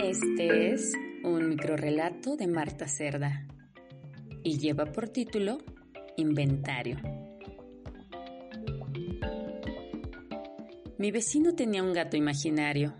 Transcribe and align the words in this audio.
Este 0.00 0.72
es 0.72 0.92
un 1.24 1.48
microrelato 1.48 2.36
de 2.36 2.46
Marta 2.46 2.86
Cerda 2.86 3.48
y 4.44 4.56
lleva 4.56 4.86
por 4.86 5.08
título 5.08 5.58
Inventario. 6.16 6.98
Mi 10.98 11.10
vecino 11.10 11.54
tenía 11.56 11.82
un 11.82 11.92
gato 11.92 12.16
imaginario. 12.16 12.94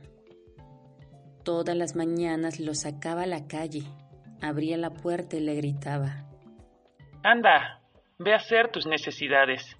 Todas 1.44 1.76
las 1.76 1.94
mañanas 1.94 2.58
lo 2.58 2.74
sacaba 2.74 3.22
a 3.22 3.26
la 3.26 3.46
calle, 3.46 3.84
abría 4.42 4.76
la 4.76 4.90
puerta 4.90 5.36
y 5.36 5.40
le 5.40 5.54
gritaba. 5.54 6.28
Anda, 7.22 7.80
ve 8.18 8.32
a 8.32 8.36
hacer 8.38 8.72
tus 8.72 8.88
necesidades. 8.88 9.76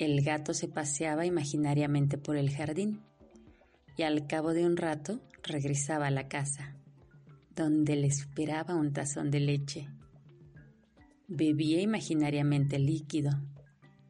El 0.00 0.24
gato 0.24 0.54
se 0.54 0.66
paseaba 0.66 1.24
imaginariamente 1.24 2.18
por 2.18 2.36
el 2.36 2.50
jardín 2.50 3.00
y 3.96 4.02
al 4.02 4.26
cabo 4.26 4.52
de 4.52 4.64
un 4.64 4.76
rato 4.76 5.20
regresaba 5.42 6.08
a 6.08 6.10
la 6.10 6.28
casa, 6.28 6.76
donde 7.54 7.96
le 7.96 8.06
esperaba 8.06 8.74
un 8.74 8.92
tazón 8.92 9.30
de 9.30 9.40
leche. 9.40 9.88
Bebía 11.28 11.80
imaginariamente 11.80 12.78
líquido, 12.78 13.30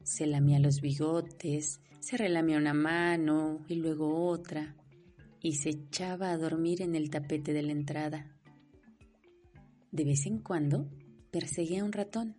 se 0.02 0.26
lamía 0.26 0.58
los 0.58 0.80
bigotes, 0.80 1.80
se 2.00 2.16
relamía 2.16 2.58
una 2.58 2.74
mano 2.74 3.64
y 3.68 3.76
luego 3.76 4.26
otra, 4.26 4.74
y 5.40 5.54
se 5.54 5.70
echaba 5.70 6.30
a 6.30 6.38
dormir 6.38 6.82
en 6.82 6.94
el 6.94 7.10
tapete 7.10 7.52
de 7.52 7.62
la 7.62 7.72
entrada. 7.72 8.34
De 9.92 10.04
vez 10.04 10.26
en 10.26 10.38
cuando 10.38 10.88
perseguía 11.30 11.84
un 11.84 11.92
ratón 11.92 12.36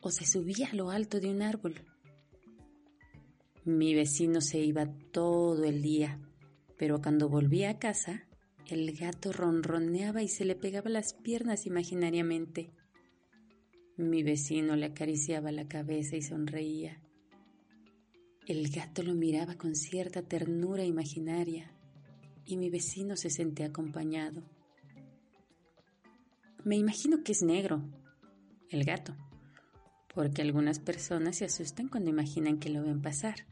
o 0.00 0.10
se 0.10 0.24
subía 0.24 0.68
a 0.68 0.74
lo 0.74 0.90
alto 0.90 1.20
de 1.20 1.30
un 1.30 1.42
árbol. 1.42 1.74
Mi 3.64 3.94
vecino 3.94 4.40
se 4.40 4.60
iba 4.60 4.86
todo 5.12 5.64
el 5.64 5.82
día 5.82 6.18
pero 6.78 7.02
cuando 7.02 7.28
volvía 7.28 7.70
a 7.70 7.78
casa, 7.78 8.24
el 8.66 8.92
gato 8.96 9.32
ronroneaba 9.32 10.22
y 10.22 10.28
se 10.28 10.44
le 10.44 10.54
pegaba 10.54 10.88
las 10.88 11.14
piernas 11.14 11.66
imaginariamente. 11.66 12.70
Mi 13.96 14.22
vecino 14.22 14.76
le 14.76 14.86
acariciaba 14.86 15.50
la 15.50 15.66
cabeza 15.66 16.16
y 16.16 16.22
sonreía. 16.22 17.00
El 18.46 18.70
gato 18.70 19.02
lo 19.02 19.14
miraba 19.14 19.56
con 19.56 19.74
cierta 19.74 20.22
ternura 20.22 20.84
imaginaria 20.84 21.72
y 22.46 22.56
mi 22.56 22.70
vecino 22.70 23.16
se 23.16 23.28
sentía 23.28 23.66
acompañado. 23.66 24.42
Me 26.64 26.76
imagino 26.76 27.22
que 27.24 27.32
es 27.32 27.42
negro, 27.42 27.82
el 28.70 28.84
gato, 28.84 29.16
porque 30.14 30.42
algunas 30.42 30.78
personas 30.78 31.36
se 31.36 31.46
asustan 31.46 31.88
cuando 31.88 32.10
imaginan 32.10 32.58
que 32.58 32.70
lo 32.70 32.82
ven 32.82 33.02
pasar. 33.02 33.46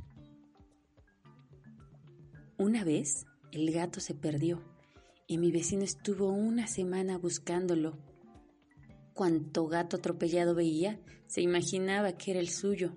Una 2.58 2.84
vez 2.84 3.26
el 3.52 3.70
gato 3.70 4.00
se 4.00 4.14
perdió 4.14 4.62
y 5.26 5.36
mi 5.36 5.52
vecino 5.52 5.84
estuvo 5.84 6.32
una 6.32 6.66
semana 6.66 7.18
buscándolo. 7.18 7.98
Cuanto 9.12 9.66
gato 9.66 9.98
atropellado 9.98 10.54
veía, 10.54 10.98
se 11.26 11.42
imaginaba 11.42 12.12
que 12.12 12.30
era 12.30 12.40
el 12.40 12.48
suyo. 12.48 12.96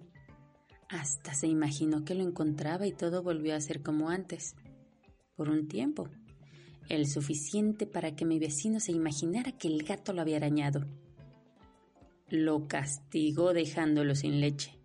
Hasta 0.87 1.33
se 1.33 1.47
imaginó 1.47 2.05
que 2.05 2.15
lo 2.15 2.23
encontraba 2.23 2.87
y 2.87 2.93
todo 2.93 3.21
volvió 3.21 3.53
a 3.53 3.59
ser 3.59 3.83
como 3.83 4.09
antes. 4.09 4.55
Por 5.35 5.49
un 5.49 5.67
tiempo. 5.67 6.07
El 6.87 7.05
suficiente 7.05 7.85
para 7.85 8.15
que 8.15 8.23
mi 8.23 8.39
vecino 8.39 8.79
se 8.79 8.93
imaginara 8.93 9.51
que 9.51 9.67
el 9.67 9.83
gato 9.83 10.13
lo 10.13 10.21
había 10.21 10.37
arañado. 10.37 10.87
Lo 12.29 12.65
castigó 12.69 13.51
dejándolo 13.51 14.15
sin 14.15 14.39
leche. 14.39 14.78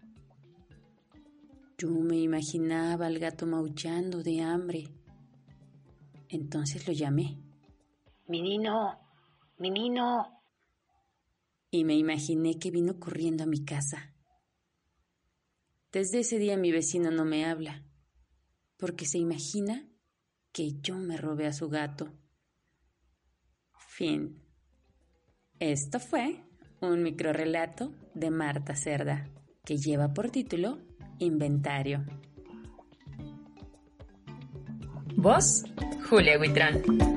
Yo 1.84 1.90
me 1.90 2.16
imaginaba 2.16 3.04
al 3.06 3.18
gato 3.18 3.46
maullando 3.46 4.22
de 4.22 4.40
hambre. 4.40 4.88
Entonces 6.30 6.88
lo 6.88 6.94
llamé. 6.94 7.42
Menino, 8.26 8.98
menino. 9.58 10.42
Y 11.70 11.84
me 11.84 11.94
imaginé 11.94 12.58
que 12.58 12.70
vino 12.70 12.98
corriendo 12.98 13.44
a 13.44 13.46
mi 13.46 13.66
casa. 13.66 14.14
Desde 15.92 16.20
ese 16.20 16.38
día 16.38 16.56
mi 16.56 16.72
vecino 16.72 17.10
no 17.10 17.26
me 17.26 17.44
habla, 17.44 17.84
porque 18.78 19.04
se 19.04 19.18
imagina 19.18 19.86
que 20.52 20.80
yo 20.80 20.96
me 20.96 21.18
robé 21.18 21.46
a 21.46 21.52
su 21.52 21.68
gato. 21.68 22.14
Fin. 23.88 24.42
Esto 25.58 26.00
fue 26.00 26.46
un 26.80 27.02
microrelato 27.02 27.92
de 28.14 28.30
Marta 28.30 28.74
Cerda, 28.74 29.28
que 29.66 29.76
lleva 29.76 30.14
por 30.14 30.30
título 30.30 30.78
Inventario. 31.18 32.04
Voz, 35.16 35.64
Julia 36.08 36.38
Huitrán. 36.38 37.13